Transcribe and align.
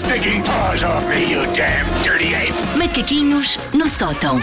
stinking 0.00 0.42
paws 0.44 0.82
off 0.82 1.04
me, 1.08 1.30
you 1.30 1.42
damn 1.52 1.86
dirty 2.02 2.34
ape! 2.34 2.52
Macaquinhos 2.78 3.58
no 3.74 3.86
sótão. 3.88 4.38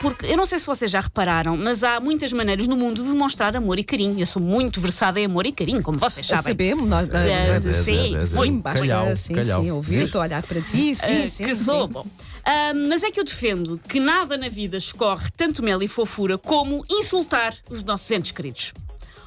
Porque 0.00 0.26
eu 0.26 0.36
não 0.36 0.44
sei 0.44 0.58
se 0.58 0.66
vocês 0.66 0.90
já 0.90 1.00
repararam, 1.00 1.56
mas 1.56 1.82
há 1.82 2.00
muitas 2.00 2.32
maneiras 2.32 2.66
no 2.66 2.76
mundo 2.76 3.02
de 3.02 3.08
demonstrar 3.08 3.56
amor 3.56 3.78
e 3.78 3.84
carinho. 3.84 4.18
Eu 4.20 4.26
sou 4.26 4.42
muito 4.42 4.80
versada 4.80 5.18
em 5.20 5.24
amor 5.26 5.46
e 5.46 5.52
carinho, 5.52 5.80
como 5.82 5.98
vocês 5.98 6.26
sabem. 6.26 6.42
Sabemos, 6.42 6.88
nós. 6.88 7.08
É, 7.08 7.50
ah, 7.56 7.60
sim, 7.60 7.72
sim, 7.72 8.26
sim, 8.26 8.60
basta 8.60 8.80
calhau, 8.80 9.16
sim, 9.16 9.34
calhau. 9.34 9.62
sim, 9.62 9.70
ouvir-te, 9.70 10.16
olhar 10.16 10.42
para 10.44 10.60
ti, 10.60 10.94
sim, 10.94 11.02
Ah, 11.24 11.28
sim. 11.28 11.44
que 11.44 11.56
sim. 11.56 11.64
sou 11.64 11.88
bom. 11.88 12.04
Ah, 12.44 12.72
mas 12.74 13.02
é 13.02 13.10
que 13.10 13.18
eu 13.20 13.24
defendo 13.24 13.80
que 13.88 13.98
nada 14.00 14.36
na 14.36 14.48
vida 14.48 14.76
escorre 14.76 15.28
tanto 15.36 15.62
mel 15.62 15.82
e 15.82 15.88
fofura 15.88 16.36
como 16.36 16.84
insultar 16.90 17.54
os 17.70 17.82
nossos 17.82 18.10
entes 18.10 18.32
queridos. 18.32 18.72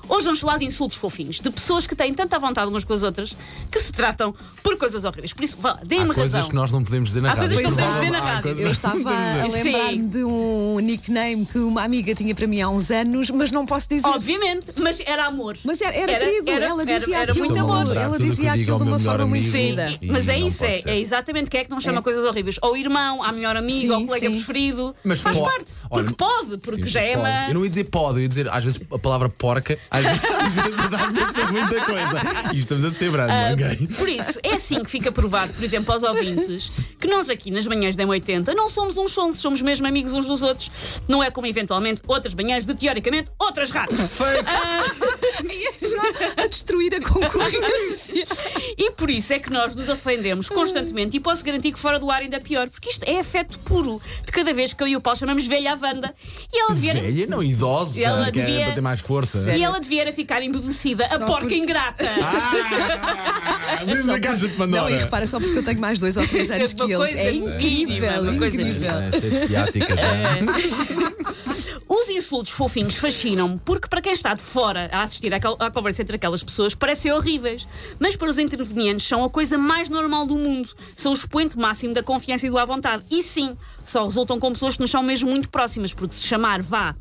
Hoje 0.10 0.26
vamos 0.26 0.40
falar 0.40 0.58
de 0.58 0.66
insultos 0.66 0.98
fofinhos, 0.98 1.40
de 1.40 1.50
pessoas 1.52 1.86
que 1.86 1.96
têm 1.96 2.12
tanta 2.14 2.40
vontade 2.40 2.68
umas 2.68 2.84
com 2.84 2.94
as 2.94 3.04
outras 3.04 3.36
que 3.72 3.80
se 3.80 3.92
tratam 3.92 4.34
por 4.64 4.76
coisas 4.76 5.06
horríveis. 5.06 5.34
Por 5.34 5.44
isso, 5.44 5.58
deem-me 5.86 6.14
coisas 6.16 6.34
razão. 6.34 6.50
que 6.50 6.56
nós 6.56 6.72
não 6.72 6.84
podemos 6.84 7.10
dizer 7.10 7.22
na 7.22 7.32
Há 7.32 7.36
rádio. 7.36 7.56
coisas 7.56 7.58
que 7.58 7.70
não 7.70 7.76
podemos 7.76 7.96
dizer 8.00 8.12
na 8.12 8.20
rádio. 8.20 8.42
coisas 8.42 8.66
Eu 8.66 8.72
estava 8.72 9.12
a 9.12 9.48
lembrar-me 9.48 10.08
de 10.08 10.24
um 10.24 10.80
nickname 10.80 11.46
que 11.46 11.60
uma 11.60 11.84
amiga 11.84 12.16
tinha 12.16 12.34
para 12.34 12.48
mim 12.48 12.60
há 12.60 12.70
uns 12.70 12.90
anos, 12.90 13.30
mas 13.30 13.52
não 13.52 13.66
posso 13.68 13.88
dizer. 13.88 14.08
Obviamente, 14.08 14.66
mas 14.82 15.00
era 15.00 15.26
amor. 15.28 15.56
Mas 15.64 15.80
era, 15.80 15.96
era, 15.96 16.20
querido, 16.26 16.50
era- 16.50 16.66
ela 16.66 16.82
era- 16.82 17.00
dizia 17.00 17.18
era 17.18 17.32
aquilo, 17.32 17.46
muito 17.48 17.60
amor. 17.60 17.96
ela 17.98 18.18
dizia 18.18 18.52
aquilo 18.54 18.66
de 18.66 18.84
meu 18.84 18.94
uma 18.94 18.98
melhor 18.98 19.12
forma 19.18 19.26
muito 19.28 19.44
amigo. 19.44 19.52
Sim, 19.58 19.76
querida. 19.76 19.98
E 20.02 20.08
mas 20.12 20.28
é 20.28 20.40
isso, 20.40 20.66
é, 20.66 20.82
é 20.86 21.00
exatamente 21.00 21.50
quem 21.52 21.60
é 21.60 21.64
que 21.66 21.70
não 21.70 21.80
chama 21.80 22.00
É. 22.00 22.02
coisas 22.02 22.26
horríveis. 22.26 22.58
Ao 22.64 22.76
irmão, 22.76 23.22
à 23.22 23.32
melhor 23.32 23.56
amiga, 23.56 23.94
ao 23.94 24.06
colega 24.08 24.28
sim. 24.28 24.36
preferido. 24.38 24.96
Mas 25.04 25.20
Faz 25.22 25.38
parte. 25.38 25.72
olha, 25.90 26.04
Porque 26.04 26.16
pode, 26.16 26.58
porque 26.58 26.82
Sim, 26.82 26.88
já 26.88 27.02
é 27.02 27.16
uma. 27.16 27.48
Eu 27.50 27.54
não 27.54 27.64
ia 27.64 27.70
dizer 27.70 27.84
pode, 27.86 28.18
eu 28.18 28.22
ia 28.24 28.28
dizer 28.28 28.50
às 28.52 28.64
vezes 28.64 28.82
a 28.92 28.98
palavra 28.98 29.30
porca, 29.30 29.78
às 30.06 30.54
vezes, 30.54 30.80
a 30.80 31.34
ser 31.34 31.52
muita 31.52 31.86
coisa. 31.86 32.22
E 32.54 32.58
estamos 32.58 32.86
a 32.86 32.92
ser 32.92 33.12
brando, 33.12 33.32
Ah, 33.32 33.52
ok? 33.54 33.88
Por 33.98 34.10
isso, 34.10 34.40
é 34.44 34.54
assim 34.54 34.84
que 34.84 34.90
fica 34.90 35.12
provado, 35.12 35.54
por 35.54 35.64
exemplo, 35.64 35.92
aos 35.94 36.04
ouvintes, 36.04 36.72
que 37.00 37.08
nós 37.08 37.30
aqui 37.30 37.52
nas 37.52 37.66
manhãs 37.66 37.96
da 37.96 38.04
M80 38.04 38.54
não 38.56 38.70
somos 38.70 38.98
uns 38.98 39.12
sons, 39.12 39.38
somos 39.40 39.62
mesmo 39.62 39.88
amigos 39.88 40.14
uns 40.14 40.26
dos 40.28 40.42
outros. 40.42 40.70
Não 41.08 41.24
é 41.24 41.30
como 41.32 41.48
eventualmente 41.48 42.02
outras 42.08 42.34
manhãs 42.34 42.66
de, 42.66 42.74
teoricamente, 42.74 43.32
outras 43.40 43.72
rádios. 43.72 44.00
a 46.38 46.48
destruir 46.48 46.94
a 46.96 47.02
concorrência. 47.02 48.26
E 48.78 48.92
por 48.92 49.10
isso 49.10 49.34
é 49.34 49.40
que 49.40 49.52
nós 49.52 49.76
nos 49.76 49.90
ofendemos 49.90 50.50
constantemente 50.50 51.18
e 51.18 51.20
posso 51.20 51.44
garantir 51.44 51.72
que 51.72 51.80
fora 51.80 52.00
do 52.00 52.10
ar 52.12 52.22
ainda 52.22 52.38
é 52.38 52.40
pior, 52.40 52.70
porque 52.70 52.90
isto 52.90 53.04
é 53.04 53.20
afeto 53.20 53.58
puro 53.60 54.02
de 54.26 54.32
cada 54.32 54.54
vez 54.54 54.74
que 54.74 54.84
eu 54.84 54.88
e 54.88 54.96
o 54.96 55.02
Paulo 55.02 55.18
chamamos 55.20 55.46
velha 55.48 55.74
à 55.74 55.76
Wanda. 55.76 56.14
E 56.54 56.60
ela 56.60 56.74
devia, 56.74 56.94
Velha, 56.94 57.28
não 57.28 57.44
idosa, 57.44 58.00
Ela 58.02 58.28
é 58.28 58.32
devia- 58.32 58.66
para 58.66 58.74
ter 58.76 58.82
mais 58.82 59.02
força. 59.02 59.56
e 59.56 59.64
ela 59.64 59.79
devia 59.80 60.02
era 60.02 60.14
ficar 60.14 60.42
embebecida, 60.42 61.06
a 61.06 61.10
Só 61.10 61.26
porca 61.26 61.42
porque- 61.42 61.56
ingrata. 61.58 62.06
Ah, 63.82 63.86
mesmo 63.86 64.12
a 64.12 64.20
caixa 64.20 64.48
de 64.48 64.48
Não, 64.48 64.54
e 64.54 64.58
Pandora. 64.72 64.98
repara, 64.98 65.28
só 65.28 65.40
porque 65.40 65.58
eu 65.60 65.64
tenho 65.64 65.80
mais 65.80 66.00
dois 66.00 66.18
ou 66.18 66.28
três 66.28 66.50
anos 66.52 66.74
que 66.74 66.82
Uma 66.82 66.92
eles. 66.94 66.98
coisa 66.98 67.18
É 67.20 67.32
incrível, 67.34 68.22
uma 68.24 68.38
coisa 68.38 68.62
incrível. 68.62 68.92
É 69.00 69.12
cheio 69.20 69.32
de 69.32 69.46
ciática 69.48 69.96
já. 69.96 70.10
Os 71.88 72.10
insultos 72.10 72.52
fofinhos 72.54 72.96
fascinam-me 72.96 73.60
porque, 73.64 73.88
para 73.88 74.02
quem 74.02 74.12
está 74.14 74.34
de 74.34 74.42
fora 74.42 74.90
a 74.92 75.04
assistir 75.04 75.34
àquel- 75.34 75.58
à 75.60 75.72
conversa 75.72 76.02
entre 76.02 76.16
aquelas 76.16 76.44
pessoas, 76.44 76.74
parecem 76.76 77.12
horríveis. 77.12 77.68
Mas 78.00 78.16
para 78.16 78.30
os 78.30 78.38
intervenientes 78.38 79.08
são 79.08 79.24
a 79.24 79.30
coisa 79.30 79.58
mais 79.58 79.88
normal 79.90 80.26
do 80.26 80.38
mundo. 80.38 80.70
São 80.96 81.12
o 81.12 81.16
expoente 81.16 81.58
máximo 81.58 81.94
da 81.94 82.04
confiança 82.04 82.46
e 82.46 82.50
do 82.50 82.58
à 82.58 82.66
vontade. 82.66 83.04
E 83.10 83.22
sim, 83.24 83.56
só 83.84 84.06
resultam 84.06 84.40
com 84.40 84.52
pessoas 84.52 84.76
que 84.76 84.82
nos 84.82 84.92
são 84.92 85.02
mesmo 85.04 85.30
muito 85.30 85.50
próximas, 85.50 85.94
porque 85.94 86.16
se 86.16 86.26
chamar 86.26 86.62
vá. 86.62 86.96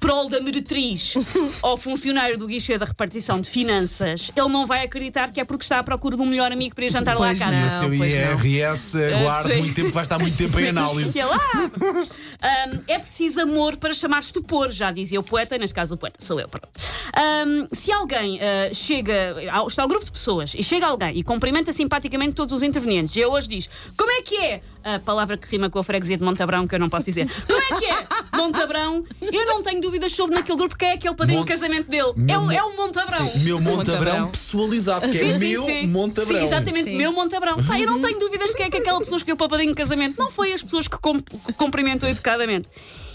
Prol 0.00 0.28
da 0.30 0.40
meretriz 0.40 1.14
ou 1.62 1.76
funcionário 1.76 2.38
do 2.38 2.46
guichê 2.46 2.78
da 2.78 2.86
repartição 2.86 3.38
de 3.40 3.48
finanças, 3.48 4.32
ele 4.34 4.48
não 4.48 4.64
vai 4.66 4.84
acreditar 4.84 5.30
que 5.30 5.38
é 5.40 5.44
porque 5.44 5.62
está 5.62 5.78
à 5.78 5.82
procura 5.84 6.16
de 6.16 6.22
um 6.22 6.26
melhor 6.26 6.50
amigo 6.50 6.74
para 6.74 6.86
ir 6.86 6.90
jantar 6.90 7.18
lá 7.18 7.26
à 7.26 7.28
Pois 7.28 7.38
casa. 7.38 7.52
não. 7.56 7.66
O 7.66 7.78
seu 7.80 7.88
pois 7.98 8.16
não. 8.16 8.44
IRS 8.44 8.96
aguarde 9.14 9.52
sim. 9.52 9.58
muito 9.58 9.74
tempo, 9.74 9.92
vai 9.92 10.02
estar 10.02 10.18
muito 10.18 10.36
tempo 10.36 10.58
em 10.58 10.68
análise. 10.70 11.18
Ele, 11.18 11.28
ah, 11.30 12.06
Ahm, 12.42 12.78
é 12.88 12.98
preciso 12.98 13.38
amor 13.42 13.76
para 13.76 13.92
chamar 13.92 14.20
estupor, 14.20 14.70
já 14.70 14.90
dizia 14.90 15.20
o 15.20 15.22
poeta, 15.22 15.58
neste 15.58 15.74
caso 15.74 15.94
o 15.94 15.98
poeta 15.98 16.24
sou 16.24 16.40
eu. 16.40 16.48
Ahm, 17.14 17.66
se 17.70 17.92
alguém 17.92 18.40
ah, 18.40 18.72
chega, 18.72 19.36
ao- 19.52 19.68
está 19.68 19.84
um 19.84 19.88
grupo 19.88 20.06
de 20.06 20.12
pessoas 20.12 20.54
e 20.54 20.62
chega 20.62 20.86
alguém 20.86 21.18
e 21.18 21.22
cumprimenta 21.22 21.70
simpaticamente 21.72 22.34
todos 22.34 22.54
os 22.54 22.62
intervenientes, 22.62 23.14
e 23.16 23.20
eu 23.20 23.30
hoje 23.30 23.46
diz: 23.48 23.68
Como 23.96 24.10
é 24.10 24.22
que 24.22 24.36
é? 24.38 24.62
A 24.82 24.98
palavra 24.98 25.36
que 25.36 25.46
rima 25.48 25.68
com 25.68 25.78
a 25.78 25.84
freguesia 25.84 26.16
de 26.16 26.22
Montabrão, 26.24 26.66
que 26.66 26.74
eu 26.74 26.78
não 26.78 26.88
posso 26.88 27.04
dizer. 27.04 27.28
Como 27.46 27.60
é 27.60 27.78
que 27.78 27.84
é? 27.84 28.06
Montabrão, 28.40 29.04
eu 29.20 29.46
não 29.46 29.62
tenho 29.62 29.80
dúvidas 29.80 30.12
sobre 30.12 30.34
naquele 30.34 30.56
grupo 30.58 30.76
quem 30.76 30.88
é 30.90 30.96
que 30.96 31.06
é 31.06 31.10
o 31.10 31.14
padrinho 31.14 31.40
Mon- 31.40 31.44
de 31.44 31.52
casamento 31.52 31.90
dele. 31.90 32.10
É 32.16 32.20
Meu 32.20 32.40
o, 32.40 32.42
mo- 32.44 32.52
é 32.52 32.62
o 32.62 32.76
Montabrão. 32.76 33.28
Sim, 33.30 33.38
meu 33.40 33.60
Montabrão 33.60 33.76
Montabrão. 34.04 34.30
pessoalizado, 34.30 35.08
que 35.10 35.18
é 35.18 35.32
sim, 35.32 35.38
meu 35.38 35.64
sim. 35.64 35.86
Montabrão. 35.86 36.38
Sim, 36.40 36.44
exatamente, 36.46 36.88
Sim. 36.88 36.96
meu 36.96 37.12
Montabrão. 37.12 37.62
Pá, 37.64 37.78
eu 37.78 37.86
não 37.86 38.00
tenho 38.00 38.18
dúvidas 38.18 38.50
de 38.50 38.56
quem 38.56 38.66
é 38.66 38.70
que 38.70 38.78
aquela 38.78 38.98
pessoa 38.98 39.16
escolheu 39.18 39.36
para 39.36 39.46
o 39.46 39.50
padrinho 39.50 39.70
de 39.72 39.76
casamento. 39.76 40.16
Não 40.18 40.30
foi 40.30 40.52
as 40.52 40.62
pessoas 40.62 40.88
que, 40.88 40.98
com- 40.98 41.20
que 41.20 41.52
cumprimentou 41.54 42.08
educadamente. 42.08 42.68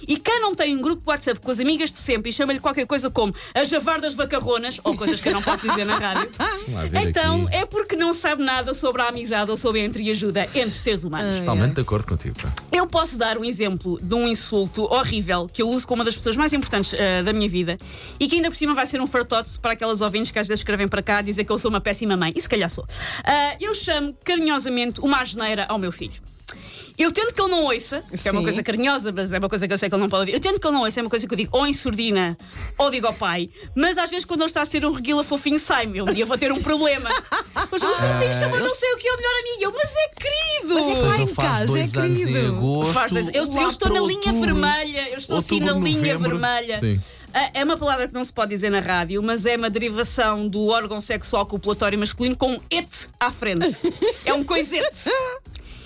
E 0.07 0.17
quem 0.17 0.39
não 0.39 0.53
tem 0.53 0.75
um 0.77 0.81
grupo 0.81 1.01
de 1.01 1.09
WhatsApp 1.09 1.39
com 1.39 1.49
as 1.49 1.59
amigas 1.59 1.91
de 1.91 1.97
sempre 1.97 2.29
e 2.29 2.33
chama-lhe 2.33 2.59
qualquer 2.59 2.85
coisa 2.85 3.09
como 3.09 3.33
as 3.55 3.69
javardas 3.69 4.13
vacarronas, 4.13 4.79
ou 4.83 4.95
coisas 4.95 5.19
que 5.19 5.27
eu 5.29 5.33
não 5.33 5.41
posso 5.41 5.67
dizer 5.67 5.83
na 5.83 5.95
rádio, 5.95 6.29
então 7.07 7.45
aqui. 7.47 7.55
é 7.55 7.65
porque 7.65 7.95
não 7.95 8.13
sabe 8.13 8.43
nada 8.43 8.75
sobre 8.75 9.01
a 9.01 9.07
amizade 9.07 9.49
ou 9.49 9.57
sobre 9.57 9.81
a 9.81 9.85
entreajuda 9.85 10.43
entre 10.53 10.71
seres 10.73 11.03
humanos. 11.03 11.39
Totalmente 11.39 11.73
de 11.73 11.81
acordo 11.81 12.05
contigo. 12.07 12.35
pá. 12.39 12.49
Eu 12.95 13.01
posso 13.01 13.17
dar 13.17 13.37
um 13.37 13.43
exemplo 13.43 13.99
de 14.01 14.15
um 14.15 14.25
insulto 14.25 14.83
horrível 14.85 15.49
que 15.51 15.61
eu 15.61 15.67
uso 15.67 15.85
com 15.85 15.95
uma 15.95 16.05
das 16.05 16.15
pessoas 16.15 16.37
mais 16.37 16.53
importantes 16.53 16.93
ah, 16.93 17.23
da 17.23 17.33
minha 17.33 17.49
vida 17.49 17.77
e 18.17 18.25
que 18.25 18.37
ainda 18.37 18.49
por 18.49 18.55
cima 18.55 18.73
vai 18.73 18.85
ser 18.85 19.01
um 19.01 19.05
fartote 19.05 19.59
para 19.59 19.73
aquelas 19.73 19.99
ouvintes 19.99 20.31
que 20.31 20.39
às 20.39 20.47
vezes 20.47 20.61
escrevem 20.61 20.87
para 20.87 21.03
cá 21.03 21.17
a 21.17 21.21
dizer 21.21 21.43
que 21.43 21.51
eu 21.51 21.59
sou 21.59 21.69
uma 21.69 21.81
péssima 21.81 22.15
mãe. 22.15 22.31
E 22.33 22.39
se 22.39 22.47
calhar 22.47 22.69
sou. 22.69 22.85
Ah, 23.25 23.57
eu 23.59 23.75
chamo 23.75 24.15
carinhosamente 24.23 25.01
uma 25.01 25.19
asneira 25.19 25.65
ao 25.67 25.77
meu 25.77 25.91
filho. 25.91 26.21
Eu 26.97 27.11
tento 27.11 27.35
que 27.35 27.41
ele 27.41 27.51
não 27.51 27.63
ouça, 27.65 28.01
que 28.01 28.29
é 28.29 28.31
uma 28.31 28.39
Sim. 28.39 28.45
coisa 28.45 28.63
carinhosa, 28.63 29.11
mas 29.11 29.33
é 29.33 29.39
uma 29.39 29.49
coisa 29.49 29.67
que 29.67 29.73
eu 29.73 29.77
sei 29.77 29.89
que 29.89 29.95
ele 29.95 30.01
não 30.01 30.09
pode 30.09 30.21
ouvir. 30.21 30.33
Eu 30.33 30.39
tento 30.39 30.61
que 30.61 30.65
ele 30.65 30.75
não 30.75 30.83
ouça, 30.83 31.01
é 31.01 31.03
uma 31.03 31.09
coisa 31.09 31.27
que 31.27 31.33
eu 31.33 31.37
digo 31.37 31.49
ou 31.51 31.67
em 31.67 31.73
surdina 31.73 32.37
ou 32.77 32.89
digo 32.89 33.07
ao 33.07 33.13
pai, 33.13 33.49
mas 33.75 33.97
às 33.97 34.09
vezes 34.09 34.23
quando 34.23 34.39
ele 34.39 34.47
está 34.47 34.61
a 34.61 34.65
ser 34.65 34.85
um 34.85 34.93
reguila 34.93 35.21
fofinho 35.21 35.59
sai-me. 35.59 36.01
Um 36.01 36.05
dia 36.05 36.25
vou 36.25 36.37
ter 36.37 36.49
um 36.53 36.61
problema. 36.61 37.09
Mas 37.71 37.81
o 37.81 37.87
seu 37.87 38.19
filho 38.19 38.33
chama 38.33 38.59
não 38.59 38.69
sei 38.69 38.93
o 38.93 38.97
que 38.97 39.07
é 39.07 39.11
o 39.11 39.17
melhor 39.17 39.33
amigo. 39.39 39.63
Eu, 39.63 39.71
mas 39.71 39.91
é 39.95 40.07
querido! 40.09 40.34
É 41.25 41.33
faz 41.35 41.49
casa, 41.49 41.65
dois 41.65 41.93
é 41.93 41.99
anos 41.99 42.19
em 42.21 42.47
agosto. 42.47 42.93
Faz 42.93 43.11
dois- 43.11 43.27
eu, 43.27 43.33
eu 43.45 43.67
estou 43.67 43.89
na 43.89 43.99
linha 44.01 44.17
outubro. 44.17 44.39
vermelha, 44.41 45.09
eu 45.11 45.17
estou 45.17 45.37
assim 45.37 45.59
na 45.59 45.67
Outubro, 45.73 45.87
linha 45.89 45.97
novembro. 46.15 46.29
vermelha. 46.39 46.79
Sim. 46.79 47.01
Ah, 47.33 47.49
É 47.53 47.63
uma 47.65 47.75
palavra 47.77 48.07
que 48.07 48.13
não 48.13 48.23
se 48.23 48.31
pode 48.31 48.51
dizer 48.51 48.69
na 48.69 48.79
rádio, 48.79 49.21
mas 49.21 49.45
é 49.45 49.57
uma 49.57 49.69
derivação 49.69 50.47
do 50.47 50.67
órgão 50.67 51.01
sexual 51.01 51.45
copulatório 51.45 51.99
masculino 51.99 52.35
com 52.37 52.59
et 52.71 52.87
à 53.19 53.29
frente. 53.29 53.75
É 54.25 54.33
um 54.33 54.43
coisete. 54.43 55.09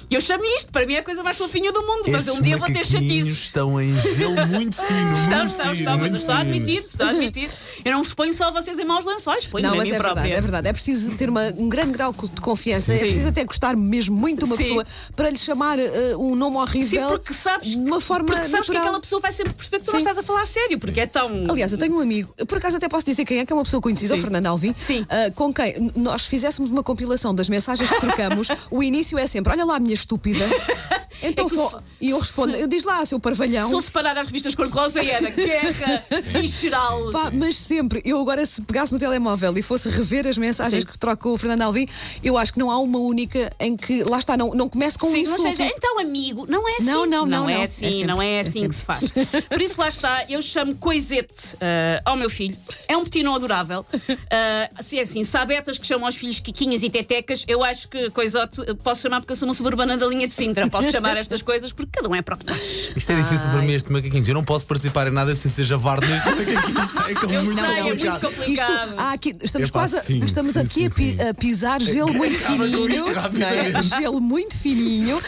E 0.10 0.16
eu 0.16 0.22
chamo 0.22 0.44
isto, 0.58 0.72
para 0.72 0.88
mim 0.88 0.94
é 0.96 1.00
a 1.00 1.04
coisa 1.04 1.22
mais 1.22 1.38
fofinha 1.38 1.72
do 1.72 1.82
mundo, 1.82 2.02
mas 2.08 2.24
Estes 2.26 2.40
um 2.40 2.42
dia 2.42 2.58
vou 2.58 2.66
ter 2.66 2.84
chatices. 2.84 3.28
estão 3.28 3.80
em 3.80 3.94
gelo 4.00 4.34
muito 4.48 4.76
fino. 4.76 5.12
Estão, 5.20 5.38
muito 5.38 5.50
estão, 5.52 5.66
fino, 5.66 5.74
estão, 5.76 5.98
mas 6.00 6.14
estou 6.14 6.34
a 6.36 6.40
admitir, 6.40 6.80
estou 6.80 7.06
a 7.06 7.10
admitir. 7.12 7.50
Eu 7.86 7.92
não 7.94 8.04
vos 8.04 8.14
ponho 8.16 8.34
só 8.34 8.52
vocês 8.52 8.80
em 8.80 8.86
maus 8.86 9.06
lençóis, 9.06 9.46
ponho 9.46 9.64
Não, 9.68 9.74
a 9.74 9.78
mas 9.78 9.88
mim 9.88 9.94
é 9.96 9.98
própria. 10.00 10.16
verdade, 10.24 10.36
é 10.38 10.42
verdade. 10.42 10.68
É 10.70 10.74
preciso 10.74 11.12
ter 11.16 11.30
uma- 11.30 11.54
um 11.56 11.70
grande 11.70 11.92
grau 11.92 12.12
de 12.12 12.42
confiança. 12.42 12.92
É 12.92 12.98
preciso 12.98 13.28
até 13.30 13.44
gostar 13.44 13.76
mesmo 13.78 14.16
muito 14.18 14.40
de 14.40 14.46
uma 14.46 14.58
Sim. 14.58 14.64
pessoa 14.64 14.86
para 15.16 15.30
lhe 15.30 15.38
chamar 15.38 15.78
eh, 15.78 16.16
um 16.18 16.34
nome 16.36 16.56
Sim, 16.56 16.62
horrível 16.64 17.10
porque 17.10 17.34
sabes, 17.34 17.70
de 17.70 17.78
uma 17.78 18.02
forma 18.02 18.26
porque 18.26 18.48
sabes 18.50 18.68
que 18.68 18.78
aquela 18.78 19.00
pessoa 19.00 19.22
vai 19.22 19.32
sempre 19.32 19.54
perceber 19.54 19.78
que 19.78 19.86
tu 19.86 19.92
não 19.92 20.00
Sim. 20.00 20.06
estás 20.08 20.18
a 20.18 20.24
falar 20.24 20.42
a 20.42 20.46
sério, 20.48 20.80
porque 20.80 21.02
é 21.02 21.06
tão. 21.06 21.30
Aliás, 21.52 21.72
eu 21.72 21.78
tenho 21.78 21.96
um 21.96 22.00
amigo, 22.00 22.34
por 22.48 22.58
acaso 22.58 22.78
até 22.78 22.90
posso 22.90 23.06
dizer 23.06 23.26
quem 23.26 23.38
é, 23.40 23.46
que 23.46 23.54
é 23.54 23.56
uma 23.56 23.64
pessoa 23.64 23.80
conhecida, 23.80 24.16
o 24.16 24.18
Sim. 24.18 24.24
Fernando 24.24 24.48
Alvim, 24.48 24.74
Sim. 24.76 25.06
ah, 25.08 25.32
com 25.36 25.54
quem 25.54 25.92
nós 25.96 26.26
fizéssemos 26.26 26.72
uma 26.72 26.82
compilação 26.82 27.36
das 27.36 27.48
mensagens 27.48 27.88
que 27.88 28.00
trocamos, 28.00 28.48
o 28.72 28.82
início 28.82 29.20
é 29.20 29.28
sempre: 29.28 29.54
Olha 29.54 29.66
lá, 29.66 29.80
minha 29.80 29.99
estúpida. 30.00 30.46
Então 31.22 31.46
É 31.46 31.50
só. 31.50 31.82
E 32.02 32.10
eu 32.12 32.20
respondo: 32.20 32.54
se- 32.54 32.62
Eu 32.62 32.68
diz 32.68 32.84
lá, 32.84 33.06
seu 33.06 33.20
parvalhão. 33.20 33.68
Se 33.68 33.74
eu 33.74 33.82
separar 33.82 34.18
as 34.18 34.26
revistas 34.28 34.56
cor-de-rosa 34.56 35.04
era 35.04 35.30
guerra 35.30 36.04
visceral. 36.40 37.12
Pá, 37.12 37.32
mas 37.34 37.56
sempre, 37.56 38.02
eu 38.06 38.20
agora 38.20 38.46
se 38.46 38.62
pegasse 38.62 38.94
no 38.94 39.00
telemóvel 39.00 39.58
e 39.58 39.62
fosse 39.62 39.90
rever 39.90 40.26
as 40.28 40.38
mensagens 40.38 40.84
Sim. 40.84 40.90
que 40.90 40.98
troco 40.98 41.24
com 41.24 41.34
o 41.34 41.38
Fernando 41.38 41.62
Alvim, 41.64 41.88
eu 42.24 42.38
acho 42.38 42.54
que 42.54 42.60
não 42.60 42.72
há 42.72 42.78
uma 42.80 43.00
única 43.00 43.52
em 43.60 43.76
que, 43.76 44.04
lá 44.04 44.20
está, 44.20 44.38
não, 44.38 44.52
não 44.52 44.70
comece 44.70 44.98
com 44.98 45.08
um 45.08 45.12
Sim, 45.12 45.24
não 45.24 45.34
insulto. 45.34 45.58
seja, 45.58 45.66
então 45.76 46.00
amigo, 46.00 46.46
não 46.48 46.68
é 46.68 46.74
assim. 46.74 46.84
Não, 46.86 47.06
não, 47.06 47.26
não, 47.26 47.50
é 47.50 47.56
não. 47.58 47.64
assim, 47.64 48.04
É 48.04 48.08
não 48.08 48.22
é 48.22 48.30
é 48.30 48.40
assim 48.42 48.52
sempre. 48.52 48.70
que 48.70 48.76
se 48.76 48.86
faz. 48.86 49.04
Por 49.50 49.62
isso 49.62 49.80
lá 49.80 49.88
está, 49.88 50.26
eu 50.30 50.42
chamo 50.42 50.76
coisete 50.76 51.56
ah, 51.60 52.02
ao 52.06 52.16
meu 52.16 52.30
filho. 52.30 52.56
É 52.88 52.96
um 52.96 53.04
petino 53.04 53.34
adorável. 53.36 53.86
Uh, 53.94 54.84
se 54.84 54.98
é 55.00 55.02
assim, 55.02 55.24
sabetas 55.24 55.78
que 55.78 55.86
chamam 55.86 56.06
aos 56.06 56.16
filhos 56.16 56.40
quiquinhas 56.40 56.84
e 56.84 56.90
tetecas, 56.90 57.44
eu 57.48 57.64
acho 57.64 57.90
que 57.90 58.10
coisote 58.12 58.62
eh, 58.62 58.74
posso 58.84 59.02
chamar 59.02 59.20
porque 59.22 59.32
eu 59.32 59.36
sou 59.36 59.48
uma 59.48 59.54
suburbana 59.54 59.98
da 59.98 60.06
linha 60.08 60.28
de 60.28 60.34
Sintra. 60.34 60.70
Posso 60.70 60.92
chamar 60.92 61.09
estas 61.18 61.42
coisas 61.42 61.72
porque 61.74 61.92
cada 61.94 62.10
um 62.10 62.16
é 62.16 62.22
próprio. 62.22 62.56
Isto 62.56 63.12
é 63.12 63.16
difícil 63.16 63.50
para 63.50 63.62
mim, 63.62 63.74
este 63.74 63.92
macaquinhos. 63.92 64.28
Eu 64.28 64.34
não 64.34 64.44
posso 64.44 64.66
participar 64.68 65.08
em 65.08 65.12
nada 65.12 65.34
sem 65.36 65.50
ser 65.52 65.64
javarde 65.64 66.08
nestes 66.08 66.26
macaquinhos. 66.36 67.08
É 67.10 67.14
como 67.16 67.34
Eu 67.34 67.44
muito 67.46 67.62
sei, 67.62 67.70
é 67.80 67.84
muito 67.84 68.06
complicado. 68.06 68.36
complicado. 68.36 68.88
Isto, 68.90 68.94
há 69.00 69.12
aqui, 69.14 69.36
estamos 69.42 69.70
Epá, 69.70 69.80
quase 69.80 69.98
a- 69.98 70.04
sim, 70.04 70.20
estamos 70.24 70.54
sim, 70.54 70.60
aqui 70.60 70.70
sim, 70.70 70.86
a, 70.86 70.90
pi- 70.90 71.18
sim. 71.18 71.28
a 71.30 71.34
pisar 71.34 71.82
gelo 71.82 72.14
muito 72.14 72.36
Acaba 72.38 72.58
com 72.58 72.64
fininho. 72.64 72.90
isto 72.90 73.06
não 73.06 73.12
é? 73.12 73.14
rapidamente. 73.20 73.88
Gelo 74.02 74.22
muito 74.22 74.58
fininho. 74.58 75.20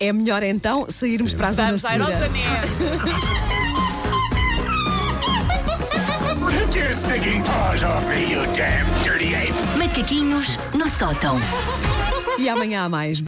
É 0.00 0.12
melhor 0.12 0.42
então 0.42 0.86
sairmos 0.88 1.34
para 1.34 1.48
a 1.48 1.52
zona 1.52 1.68
Vamos 1.76 1.84
à 1.84 1.88
segura. 1.90 2.06
Aerosanés. 2.08 3.68
Take 6.48 6.76
your 6.78 6.94
stinking 6.94 7.42
paws 7.42 7.82
off 7.82 8.04
me, 8.06 8.30
you 8.32 8.42
damn 8.54 8.86
dirty 9.02 9.34
ape! 9.34 9.52
Macaquinhos 9.78 10.58
no 10.74 10.88
sótão. 10.88 11.36
E 12.38 12.48
amanhã 12.48 12.84
há 12.84 12.88
mais. 12.88 13.20